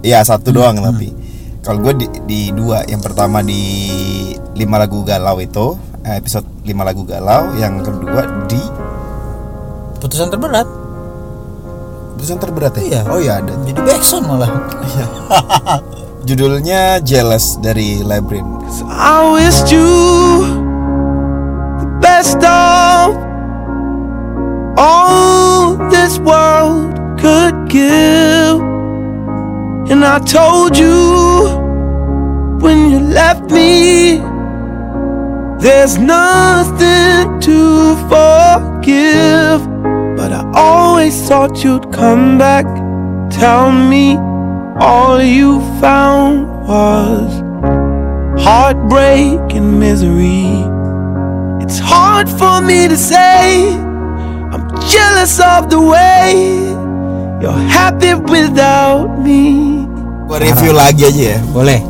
Iya 0.05 0.21
satu 0.25 0.53
doang 0.53 0.81
tapi. 0.81 1.13
Kalau 1.61 1.79
gue 1.85 1.93
di, 1.93 2.07
di 2.25 2.41
dua, 2.57 2.89
yang 2.89 3.05
pertama 3.05 3.45
di 3.45 3.63
lima 4.57 4.81
lagu 4.81 5.05
galau 5.05 5.37
itu 5.41 5.77
eh, 6.09 6.17
episode 6.17 6.49
lima 6.65 6.89
lagu 6.89 7.05
galau, 7.05 7.53
yang 7.61 7.85
kedua 7.85 8.25
di 8.49 8.61
putusan 10.01 10.33
terberat 10.33 10.65
putusan 12.17 12.37
terberat 12.41 12.73
ya. 12.77 12.85
Iya. 12.85 13.01
Oh 13.09 13.21
iya 13.21 13.33
ada. 13.41 13.53
jadi 13.65 13.81
backsound 13.81 14.25
malah 14.29 14.49
Judulnya 16.29 17.01
Jealous 17.01 17.57
dari 17.65 18.05
Labyrinth. 18.05 18.85
I 18.93 19.25
wished 19.33 19.73
you 19.73 19.89
the 21.81 21.89
best 22.05 22.37
of 22.45 23.17
all 24.77 25.81
this 25.89 26.21
world 26.21 26.93
could 27.17 27.57
give. 27.73 28.70
And 29.91 30.05
I 30.05 30.21
told 30.21 30.79
you 30.79 31.49
when 32.61 32.93
you 32.93 33.01
left 33.01 33.51
me, 33.51 34.19
there's 35.59 35.99
nothing 35.99 37.41
to 37.41 37.97
forgive. 38.09 39.67
But 40.17 40.31
I 40.33 40.49
always 40.55 41.27
thought 41.27 41.65
you'd 41.65 41.93
come 41.93 42.39
back, 42.39 42.67
tell 43.33 43.73
me 43.73 44.17
all 44.79 45.21
you 45.21 45.59
found 45.81 46.47
was 46.69 47.41
heartbreak 48.45 49.41
and 49.57 49.81
misery. 49.81 50.63
It's 51.65 51.81
hard 51.81 52.29
for 52.29 52.61
me 52.63 52.87
to 52.87 52.97
say, 52.97 53.75
I'm 54.53 54.69
jealous 54.89 55.41
of 55.41 55.69
the 55.69 55.81
way 55.81 56.79
you're 57.43 57.53
happy 57.53 58.15
without 58.15 59.19
me. 59.19 59.70
Gue 60.31 60.39
review 60.39 60.71
lagi 60.71 61.03
aja 61.11 61.23
ya. 61.35 61.39
boleh 61.51 61.83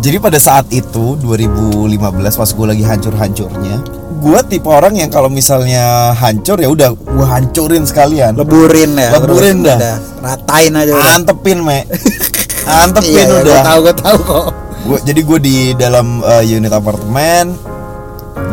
Jadi 0.00 0.16
pada 0.20 0.36
saat 0.40 0.68
itu 0.72 1.16
2015 1.20 2.00
pas 2.16 2.50
gue 2.52 2.66
lagi 2.68 2.84
hancur-hancurnya, 2.84 3.76
gue 4.20 4.40
tipe 4.52 4.68
orang 4.68 5.00
yang 5.00 5.08
kalau 5.08 5.32
misalnya 5.32 6.12
hancur 6.12 6.60
ya 6.60 6.68
udah 6.68 6.92
gue 6.92 7.24
hancurin 7.24 7.88
sekalian. 7.88 8.36
leburin 8.36 8.96
ya 8.96 9.16
Leburin 9.16 9.64
dah. 9.64 9.96
ratain 10.20 10.76
aja. 10.76 10.92
Antepin 11.16 11.64
me, 11.64 11.88
antepin 12.84 13.16
iya, 13.16 13.32
udah. 13.32 13.44
gue 13.44 13.60
tahu 13.64 13.78
gue 13.80 13.94
tahu 13.96 14.18
kok 14.24 14.46
Gua, 14.84 14.98
jadi 15.00 15.20
gue 15.24 15.38
di 15.40 15.56
dalam 15.72 16.20
uh, 16.20 16.44
unit 16.44 16.68
apartemen, 16.68 17.56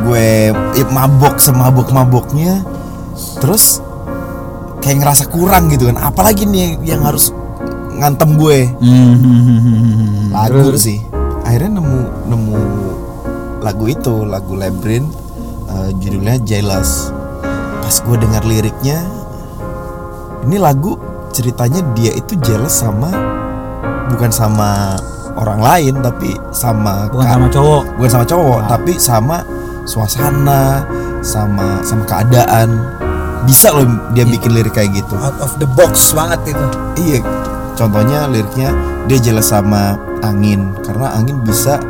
gue 0.07 0.55
ya, 0.55 0.85
mabok 0.87 1.35
semabok 1.35 1.91
maboknya, 1.91 2.63
terus 3.43 3.83
kayak 4.79 5.03
ngerasa 5.03 5.27
kurang 5.27 5.67
gitu 5.67 5.91
kan. 5.91 5.99
Apalagi 5.99 6.47
nih 6.47 6.79
yang 6.87 7.03
harus 7.03 7.35
ngantem 8.01 8.29
gue 8.33 8.59
Hmm. 8.81 10.33
lagu 10.33 10.73
sih. 10.75 10.99
Akhirnya 11.41 11.77
nemu 11.77 11.99
nemu 12.25 12.57
lagu 13.59 13.85
itu 13.85 14.25
lagu 14.25 14.53
Labyrinth 14.55 15.13
uh, 15.67 15.93
judulnya 15.95 16.41
Jealous. 16.41 17.13
Pas 17.79 17.95
gue 17.97 18.17
dengar 18.17 18.41
liriknya, 18.41 19.03
ini 20.41 20.57
lagu 20.57 20.97
ceritanya 21.29 21.81
dia 21.93 22.11
itu 22.11 22.35
jealous 22.37 22.73
sama 22.75 23.07
bukan 24.07 24.27
sama 24.29 24.99
orang 25.33 25.59
lain 25.59 25.93
tapi 26.01 26.35
sama 26.51 27.07
bukan 27.07 27.23
ka- 27.23 27.31
sama 27.31 27.47
cowok 27.49 27.83
bukan 27.95 28.11
sama 28.11 28.25
cowok 28.27 28.59
Nah. 28.59 28.67
tapi 28.67 28.91
sama 28.99 29.37
suasana 29.85 30.83
sama 31.23 31.79
sama 31.81 32.03
keadaan 32.03 32.67
bisa 33.43 33.71
loh 33.71 33.87
dia 34.11 34.21
Iya. 34.21 34.31
bikin 34.35 34.51
lirik 34.51 34.75
kayak 34.75 34.91
gitu 34.93 35.15
out 35.15 35.39
of 35.39 35.55
the 35.57 35.67
box 35.71 36.11
banget 36.11 36.51
itu 36.51 36.65
iya 36.99 37.19
contohnya 37.81 38.29
liriknya 38.29 38.69
dia 39.09 39.17
jelas 39.17 39.49
sama 39.49 39.97
angin. 40.21 40.77
Karena 40.85 41.17
angin 41.17 41.41
bisa 41.41 41.81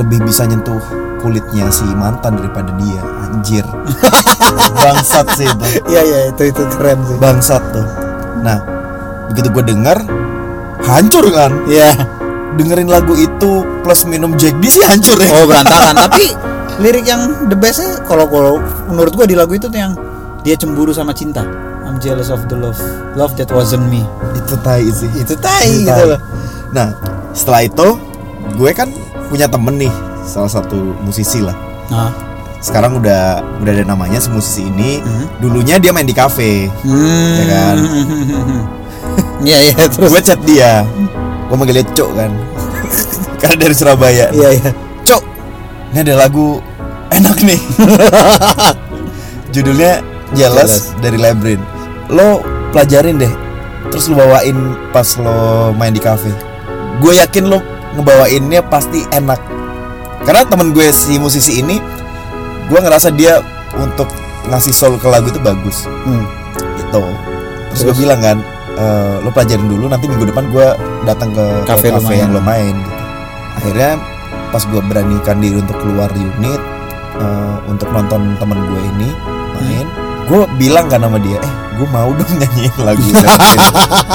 lebih 0.00 0.24
bisa 0.24 0.48
nyentuh 0.48 0.80
kulitnya 1.20 1.68
si 1.68 1.84
mantan 1.92 2.40
daripada 2.40 2.72
dia. 2.80 3.04
Anjir. 3.28 3.64
Bangsat 4.82 5.36
sih 5.36 5.44
itu. 5.44 5.64
Iya 5.92 6.00
iya 6.00 6.18
itu 6.32 6.42
itu 6.48 6.62
keren 6.72 7.04
sih. 7.04 7.16
Bangsat 7.20 7.62
tuh. 7.76 7.84
Nah 8.40 8.58
begitu 9.28 9.52
gue 9.52 9.64
denger 9.68 10.00
hancur 10.88 11.28
kan? 11.28 11.52
Iya. 11.68 11.92
Dengerin 12.56 12.88
lagu 12.88 13.12
itu 13.16 13.64
plus 13.84 14.08
minum 14.08 14.36
Jack 14.40 14.56
D 14.60 14.72
sih 14.72 14.84
hancur 14.84 15.20
ya. 15.20 15.28
Oh 15.36 15.44
berantakan. 15.44 15.96
Tapi 16.08 16.24
lirik 16.80 17.04
yang 17.04 17.52
the 17.52 17.56
bestnya 17.56 18.00
kalau 18.08 18.24
kalau 18.28 18.56
menurut 18.88 19.12
gua 19.12 19.28
di 19.28 19.36
lagu 19.36 19.52
itu 19.52 19.68
tuh 19.68 19.76
yang 19.76 19.92
dia 20.40 20.56
cemburu 20.56 20.90
sama 20.90 21.12
cinta 21.12 21.44
I'm 21.92 22.00
jealous 22.00 22.32
of 22.32 22.48
the 22.48 22.56
love 22.56 22.80
love 23.12 23.36
that 23.36 23.52
wasn't 23.52 23.84
me. 23.92 24.00
Itu 24.32 24.56
tai 24.64 24.88
sih. 24.88 25.12
Itu 25.12 25.36
tai 25.36 25.68
Itu 25.68 25.84
gitu 25.84 25.92
tai. 25.92 26.08
loh. 26.16 26.20
Nah 26.72 26.88
setelah 27.36 27.68
itu 27.68 28.00
gue 28.56 28.70
kan 28.72 28.88
punya 29.28 29.44
temen 29.44 29.76
nih 29.76 29.92
salah 30.24 30.48
satu 30.48 30.96
musisi 31.04 31.44
lah. 31.44 31.52
Nah. 31.92 32.08
Sekarang 32.64 32.96
udah 32.96 33.44
udah 33.60 33.72
ada 33.76 33.84
namanya 33.84 34.24
si 34.24 34.32
musisi 34.32 34.72
ini. 34.72 35.04
Mhm. 35.04 35.44
dulunya 35.44 35.76
dia 35.76 35.92
main 35.92 36.08
di 36.08 36.16
kafe. 36.16 36.72
Hmm. 36.80 37.36
Ya 37.36 37.44
kan? 37.52 37.76
Iya 39.42 39.58
iya 39.68 39.84
terus. 39.90 40.08
gue 40.08 40.20
chat 40.24 40.40
dia. 40.48 40.86
Gue 41.52 41.56
manggilnya 41.60 41.84
cok 41.92 42.10
kan. 42.16 42.32
Karena 43.42 43.56
dari 43.68 43.74
Surabaya. 43.76 44.32
Iya 44.32 44.48
iya. 44.48 44.70
cok 45.04 45.22
ini 45.92 45.98
ada 46.08 46.24
lagu 46.24 46.56
enak 47.12 47.36
nih. 47.44 47.60
Judulnya 49.52 50.00
Jealous, 50.32 50.96
dari 51.04 51.20
Labyrinth 51.20 51.81
lo 52.08 52.42
pelajarin 52.70 53.18
deh 53.18 53.32
terus 53.88 54.08
lo 54.08 54.16
bawain 54.16 54.56
pas 54.90 55.06
lo 55.16 55.70
main 55.72 55.92
di 55.92 56.00
cafe 56.00 56.32
gue 56.98 57.12
yakin 57.14 57.46
lo 57.46 57.58
ngebawainnya 57.92 58.64
pasti 58.64 59.04
enak 59.10 59.38
karena 60.22 60.46
temen 60.46 60.72
gue 60.72 60.88
si 60.88 61.18
musisi 61.18 61.60
ini 61.60 61.76
gue 62.66 62.78
ngerasa 62.78 63.12
dia 63.12 63.42
untuk 63.74 64.08
ngasih 64.44 64.72
soul 64.72 64.94
ke 64.96 65.06
lagu 65.06 65.28
itu 65.28 65.38
bagus 65.38 65.84
Hmm. 66.02 66.24
gitu 66.76 67.02
terus, 67.68 67.78
Terus? 67.78 67.94
gue 67.94 67.94
bilang 68.02 68.20
kan 68.20 68.38
"Eh, 68.72 69.14
lo 69.20 69.30
pelajarin 69.30 69.68
dulu 69.68 69.84
nanti 69.86 70.08
minggu 70.08 70.24
depan 70.24 70.48
gue 70.48 70.66
datang 71.04 71.30
ke 71.30 71.44
main. 72.08 72.18
yang 72.18 72.32
lo 72.32 72.40
main 72.40 72.74
gitu. 72.74 72.92
akhirnya 73.54 73.90
pas 74.48 74.62
gue 74.62 74.80
beranikan 74.80 75.36
diri 75.38 75.56
untuk 75.56 75.76
keluar 75.78 76.08
unit 76.12 76.60
eh, 77.18 77.56
untuk 77.66 77.88
nonton 77.90 78.34
temen 78.36 78.58
gue 78.62 78.80
ini 78.88 79.08
main 79.54 79.86
gue 80.24 80.40
bilang 80.56 80.86
kan 80.86 81.00
sama 81.00 81.18
dia 81.18 81.36
eh 81.36 81.52
gue 81.72 81.88
mau 81.88 82.10
dong 82.10 82.32
nyanyiin 82.40 82.74
lagu 82.78 83.02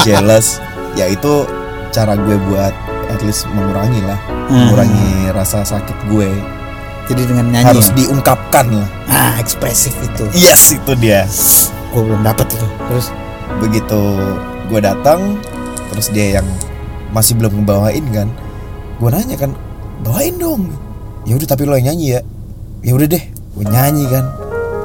jealous 0.01 0.59
ya 0.93 1.07
itu 1.07 1.45
cara 1.89 2.15
gue 2.15 2.35
buat 2.43 2.73
at 3.07 3.21
least 3.21 3.47
mengurangi 3.49 4.01
lah 4.01 4.19
Hmm. 4.47 4.63
mengurangi 4.63 5.07
rasa 5.35 5.59
sakit 5.61 6.07
gue 6.07 6.31
Jadi 7.05 7.21
dengan 7.25 7.51
nyanyi. 7.51 7.67
harus 7.67 7.87
ya? 7.89 7.95
diungkapkan 7.99 8.63
lah 8.69 8.87
Ah 9.05 9.35
ekspresif 9.37 9.91
itu. 9.97 10.23
yes 10.33 10.71
itu 10.71 10.91
dia 10.95 11.27
Gue 11.89 11.99
belum 12.01 12.19
dapat 12.21 12.47
itu. 12.47 12.63
Terus. 12.87 13.11
begitu 13.59 13.99
gue 14.65 14.79
datang 14.79 15.35
terus 15.87 16.07
dia 16.09 16.39
yang 16.39 16.47
masih 17.09 17.35
belum 17.35 17.59
ngebawain 17.59 18.07
kan 18.09 18.27
gue 18.97 19.09
nanya 19.09 19.35
kan 19.35 19.51
bawain 20.01 20.35
dong 20.35 20.71
ya 21.23 21.35
udah 21.35 21.47
tapi 21.49 21.63
lo 21.63 21.75
yang 21.75 21.91
nyanyi 21.91 22.15
ya 22.15 22.21
ya 22.81 22.91
udah 22.93 23.07
deh 23.09 23.23
gue 23.27 23.65
nyanyi 23.65 24.07
kan 24.07 24.23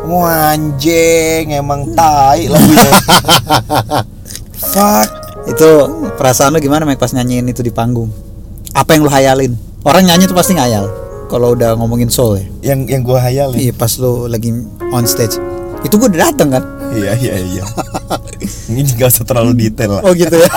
Wah, 0.02 0.52
anjing 0.52 1.54
emang 1.54 1.94
tai 1.94 2.50
lagunya 2.50 2.90
fuck 4.58 5.08
Itu 5.46 5.68
perasaan 6.14 6.54
lu 6.54 6.58
gimana 6.58 6.82
Mike 6.82 6.98
pas 6.98 7.10
nyanyiin 7.10 7.46
itu 7.46 7.62
di 7.62 7.70
panggung? 7.70 8.10
Apa 8.72 8.94
yang 8.94 9.06
lu 9.06 9.10
hayalin? 9.10 9.52
Orang 9.82 10.06
nyanyi 10.06 10.26
tuh 10.26 10.38
pasti 10.38 10.54
ngayal. 10.54 10.86
Kalau 11.26 11.54
udah 11.54 11.74
ngomongin 11.74 12.06
soul 12.06 12.38
ya. 12.38 12.46
yang 12.74 12.86
yang 12.86 13.02
gue 13.02 13.18
hayalin 13.18 13.58
Iya 13.58 13.72
pas 13.74 13.90
lu 13.98 14.26
lagi 14.26 14.52
on 14.90 15.02
stage. 15.02 15.38
Itu 15.82 15.98
gue 15.98 16.06
udah 16.10 16.30
dateng 16.30 16.50
kan? 16.52 16.64
iya 16.92 17.16
iya 17.16 17.34
iya 17.40 17.64
ini 18.68 18.84
gak 18.92 19.08
usah 19.08 19.24
terlalu 19.24 19.56
detail 19.56 19.96
lah 19.96 20.02
Oh 20.04 20.12
gitu 20.12 20.36
ya. 20.36 20.50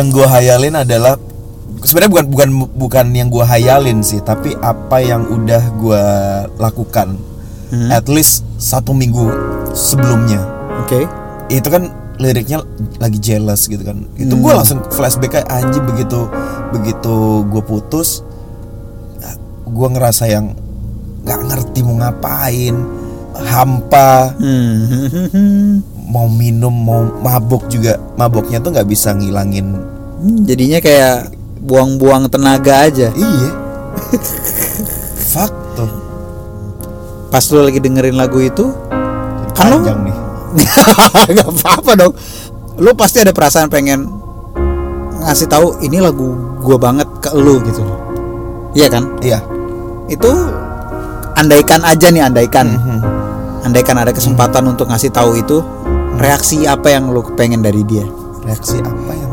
yang 0.00 0.08
gue 0.08 0.24
hayalin 0.24 0.80
adalah 0.80 1.20
sebenarnya 1.82 2.10
bukan 2.10 2.26
bukan 2.28 2.48
bukan 2.74 3.06
yang 3.10 3.28
gue 3.28 3.40
hayalin 3.40 4.00
sih 4.00 4.18
tapi 4.18 4.52
apa 4.58 4.98
yang 4.98 5.24
udah 5.24 5.62
gue 5.74 6.04
lakukan 6.56 7.16
Hmm. 7.70 7.86
at 7.86 8.02
least 8.06 8.42
satu 8.58 8.90
minggu 8.90 9.30
sebelumnya 9.72 10.42
Oke. 10.82 11.06
itu 11.48 11.70
kan 11.70 11.86
liriknya 12.18 12.66
lagi 12.98 13.16
jealous 13.16 13.64
gitu 13.64 13.78
kan 13.80 14.02
itu 14.14 14.26
gue 14.28 14.42
Hmm. 14.44 14.58
langsung 14.58 14.82
flashback 14.90 15.38
kayak 15.38 15.46
anjing 15.48 15.86
begitu 15.86 16.26
begitu 16.70 17.14
gue 17.46 17.62
putus 17.62 18.26
gue 19.64 19.88
ngerasa 19.88 20.26
yang 20.26 20.50
nggak 21.22 21.40
ngerti 21.46 21.78
mau 21.80 21.94
ngapain 21.96 22.74
hampa 23.38 24.34
Hmm. 24.34 25.78
mau 26.10 26.26
minum 26.26 26.74
mau 26.74 27.06
mabok 27.22 27.70
juga 27.70 28.02
maboknya 28.16 28.58
tuh 28.58 28.74
nggak 28.74 28.88
bisa 28.88 29.14
ngilangin 29.14 29.78
Jadinya 30.42 30.82
kayak 30.82 31.38
buang-buang 31.60 32.32
tenaga 32.32 32.88
aja. 32.88 33.12
iya. 33.12 33.50
Fuck. 35.30 35.52
Tuh. 35.76 35.90
Pas 37.30 37.44
lu 37.52 37.60
lagi 37.62 37.78
dengerin 37.78 38.16
lagu 38.18 38.42
itu, 38.42 38.74
kan 39.54 39.70
lu 39.70 39.78
panjang 39.84 40.00
nih. 40.08 40.16
Gak 41.38 41.46
apa-apa 41.46 41.92
dong. 41.94 42.12
Lu 42.80 42.90
pasti 42.98 43.22
ada 43.22 43.30
perasaan 43.30 43.70
pengen 43.70 44.20
Ngasih 45.20 45.52
tahu 45.52 45.66
ini 45.84 46.00
lagu 46.00 46.32
gua 46.64 46.80
banget 46.80 47.06
ke 47.20 47.36
lu 47.36 47.60
gitu. 47.60 47.84
Iya 48.72 48.88
kan? 48.88 49.04
iya. 49.20 49.44
Itu 50.08 50.32
Andaikan 51.36 51.80
aja 51.84 52.08
nih 52.12 52.24
andaikan. 52.24 52.66
Mhm. 52.72 52.98
Andaikan 53.64 53.96
ada 54.00 54.12
kesempatan 54.12 54.64
untuk 54.68 54.88
ngasih 54.88 55.12
tahu 55.12 55.36
itu 55.36 55.60
Reaksi 56.20 56.68
apa 56.68 56.92
yang 56.92 57.08
lu 57.16 57.24
pengen 57.32 57.64
dari 57.64 57.80
dia? 57.80 58.04
Reaksi 58.44 58.76
apa 58.84 59.12
yang 59.16 59.29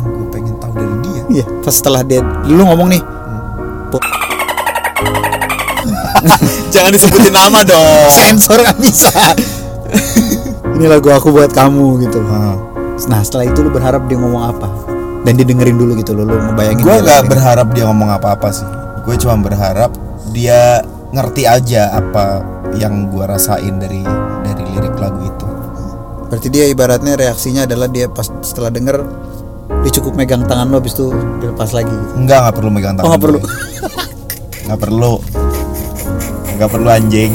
Iya 1.27 1.45
Pas 1.63 1.73
setelah 1.75 2.01
dia 2.03 2.23
Lu 2.47 2.63
ngomong 2.63 2.87
nih. 2.91 3.01
"Po- 3.91 4.03
jangan 6.73 6.91
disebutin 6.91 7.31
nama 7.31 7.61
dong. 7.61 8.09
Sensor 8.11 8.59
gak 8.65 8.77
bisa. 8.81 9.13
Ini 10.77 10.85
lagu 10.89 11.09
aku 11.09 11.33
buat 11.33 11.53
kamu 11.53 12.05
gitu. 12.05 12.19
Ah. 12.27 12.57
Nah 13.09 13.21
setelah 13.21 13.45
itu 13.49 13.61
lu 13.61 13.69
berharap 13.69 14.05
dia 14.09 14.17
ngomong 14.17 14.43
apa? 14.57 14.67
Dan 15.25 15.37
didengerin 15.37 15.75
dulu 15.75 15.97
gitu 15.99 16.15
loh 16.15 16.23
Lu 16.23 16.35
ngebayangin 16.39 16.85
gue 16.85 16.87
dia 16.87 17.03
nggak 17.03 17.23
berharap 17.27 17.67
dia 17.73 17.83
ngomong 17.89 18.09
apa-apa 18.13 18.49
sih. 18.53 18.67
Gue 19.05 19.15
cuma 19.21 19.37
berharap 19.39 19.93
dia 20.33 20.81
ngerti 21.13 21.47
aja 21.47 21.95
apa 21.95 22.43
yang 22.75 23.07
gue 23.09 23.23
rasain 23.23 23.79
dari 23.79 24.03
dari 24.43 24.63
lirik 24.75 24.95
lagu 24.99 25.21
itu. 25.23 25.47
Berarti 26.27 26.47
dia 26.51 26.67
ibaratnya 26.67 27.15
reaksinya 27.15 27.63
adalah 27.63 27.87
dia 27.87 28.11
pas 28.11 28.27
setelah 28.43 28.67
denger 28.67 28.99
dia 29.67 29.91
cukup 29.93 30.13
megang 30.15 30.43
tangan 30.43 30.67
lo 30.67 30.77
habis 30.77 30.93
itu 30.93 31.09
dilepas 31.37 31.71
lagi 31.71 31.91
gitu. 31.91 32.13
enggak 32.15 32.39
nggak 32.43 32.55
perlu 32.55 32.69
megang 32.69 32.93
tangan 32.95 33.05
Oh, 33.05 33.11
nggak 33.11 33.23
perlu. 33.23 33.39
nggak 34.67 34.79
perlu 34.79 35.13
nggak 36.55 36.69
perlu 36.69 36.89
anjing 36.89 37.31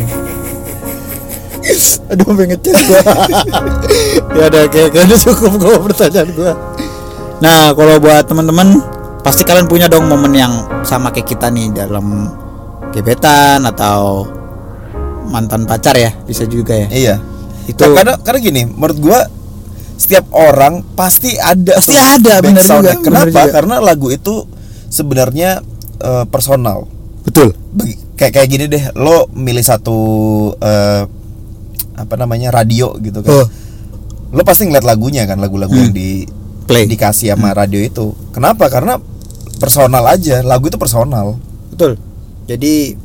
Aduh 2.12 2.34
pengen 2.34 2.58
ngechat 2.58 2.76
gua. 2.84 3.00
ya 4.36 4.44
udah 4.50 4.64
kayak 4.68 4.88
kayaknya 4.92 5.16
cukup 5.16 5.52
gua 5.56 5.76
pertanyaan 5.80 6.28
gua. 6.34 6.52
Nah, 7.40 7.72
kalau 7.72 7.96
buat 7.96 8.26
teman-teman 8.26 8.82
pasti 9.22 9.42
kalian 9.42 9.64
punya 9.64 9.86
dong 9.88 10.10
momen 10.10 10.34
yang 10.34 10.52
sama 10.82 11.08
kayak 11.08 11.24
kita 11.26 11.48
nih 11.48 11.72
dalam 11.72 12.28
gebetan 12.90 13.64
atau 13.64 14.26
mantan 15.24 15.64
pacar 15.64 15.96
ya, 15.96 16.12
bisa 16.22 16.44
juga 16.44 16.76
ya. 16.76 16.88
iya 16.90 17.14
Itu 17.64 17.80
Nah, 17.80 17.94
karena 17.96 18.14
karena 18.20 18.38
gini 18.42 18.62
menurut 18.66 18.98
gue 18.98 19.18
setiap 20.02 20.26
orang 20.30 20.82
pasti 20.92 21.36
ada 21.36 21.78
Pasti 21.78 21.94
ada, 21.94 22.42
backsoundnya. 22.42 22.98
juga, 22.98 23.04
kenapa 23.04 23.26
bener 23.28 23.38
juga. 23.40 23.52
karena 23.52 23.74
lagu 23.78 24.08
itu 24.08 24.34
sebenarnya 24.88 25.50
eh, 25.98 26.24
personal 26.26 26.90
betul. 27.22 27.54
Bagi- 27.70 28.02
kayak 28.12 28.32
kayak 28.32 28.48
gini 28.48 28.64
deh 28.66 28.84
lo 28.94 29.30
milih 29.30 29.62
satu 29.62 29.98
eh, 30.56 31.02
apa 31.94 32.14
namanya 32.16 32.50
radio 32.50 32.98
gitu 32.98 33.20
kan 33.20 33.30
Oh. 33.32 33.46
lo 34.30 34.42
pasti 34.42 34.64
ngeliat 34.64 34.82
lagunya 34.82 35.22
kan 35.22 35.38
lagu-lagu 35.38 35.70
yang 35.72 35.92
di 35.92 36.26
Play. 36.62 36.86
dikasih 36.86 37.30
sama 37.30 37.52
radio 37.52 37.78
itu 37.78 38.10
kenapa 38.30 38.66
karena 38.66 38.98
personal 39.56 40.02
aja 40.04 40.40
lagu 40.40 40.66
itu 40.66 40.76
personal 40.76 41.38
Betul. 41.68 41.96
Jadi 42.42 42.98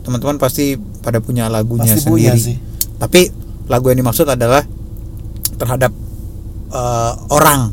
teman-teman 0.00 0.36
pasti 0.36 0.74
pada 0.98 1.18
punya 1.18 1.46
lagunya 1.46 1.92
Pasti 1.92 2.02
punya 2.04 2.32
sendiri. 2.32 2.40
sih. 2.42 2.56
Tapi 2.96 3.20
lagu 3.66 3.86
yang 3.86 4.00
dimaksud 4.00 4.26
adalah 4.26 4.64
terhadap 5.54 5.92
eh, 6.72 7.12
orang 7.32 7.72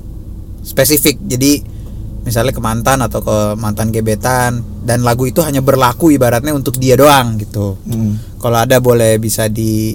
spesifik. 0.65 1.21
Jadi 1.23 1.75
misalnya 2.25 2.51
ke 2.51 2.59
mantan 2.59 3.05
atau 3.05 3.21
ke 3.21 3.37
mantan 3.61 3.93
gebetan 3.93 4.65
dan 4.81 5.05
lagu 5.05 5.29
itu 5.29 5.45
hanya 5.45 5.61
berlaku 5.61 6.09
ibaratnya 6.09 6.57
untuk 6.57 6.81
dia 6.81 6.97
doang 6.97 7.37
gitu. 7.37 7.77
Hmm. 7.85 8.17
Kalau 8.41 8.57
ada 8.57 8.81
boleh 8.81 9.21
bisa 9.21 9.45
di 9.45 9.93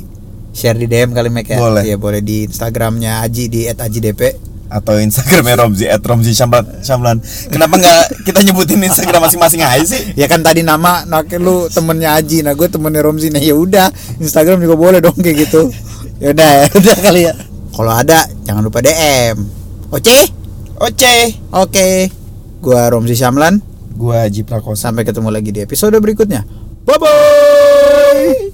share 0.54 0.78
di 0.78 0.86
DM 0.86 1.10
kali 1.10 1.28
Mek 1.30 1.50
ya. 1.50 1.58
Boleh. 1.58 1.82
Iya, 1.86 1.96
boleh 1.98 2.22
di 2.22 2.46
Instagramnya 2.46 3.26
Aji 3.26 3.44
di 3.50 3.60
@ajidp. 3.66 4.50
atau 4.70 5.02
Instagramnya 5.02 5.58
Romzi 5.58 5.90
at 5.90 5.98
Romzi 5.98 6.30
Syamlan 6.30 6.62
Syamlan. 6.86 7.18
Kenapa 7.50 7.74
nggak 7.74 8.22
kita 8.22 8.38
nyebutin 8.46 8.78
Instagram 8.78 9.26
masing-masing 9.26 9.66
aja 9.66 9.82
sih? 9.82 10.14
Ya 10.14 10.30
kan 10.30 10.46
tadi 10.46 10.62
nama 10.62 11.02
nak 11.10 11.26
lu 11.42 11.66
temennya 11.66 12.14
Aji, 12.14 12.46
nah 12.46 12.54
gue 12.54 12.70
temennya 12.70 13.02
Romzi. 13.02 13.34
Nah 13.34 13.42
ya 13.42 13.58
udah, 13.58 13.90
Instagram 14.22 14.62
juga 14.62 14.78
boleh 14.78 15.02
dong 15.02 15.18
kayak 15.18 15.42
gitu. 15.42 15.74
Ya 16.22 16.30
udah, 16.30 16.50
ya 16.62 16.70
udah 16.70 16.96
kali 17.02 17.20
ya. 17.26 17.34
Kalau 17.70 17.92
ada 17.94 18.26
jangan 18.44 18.62
lupa 18.66 18.82
DM. 18.82 19.36
Oke? 19.90 20.18
Oce. 20.80 21.16
Oke. 21.54 22.08
Gua 22.60 22.88
Romzi 22.88 23.16
Syamlan. 23.16 23.60
Gua 23.94 24.26
Haji 24.26 24.42
Prakosa. 24.48 24.88
Sampai 24.90 25.04
ketemu 25.04 25.28
lagi 25.28 25.50
di 25.52 25.60
episode 25.60 25.96
berikutnya. 26.00 26.44
Bye 26.88 26.98
bye. 26.98 28.49